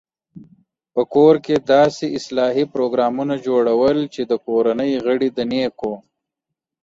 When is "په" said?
0.93-1.01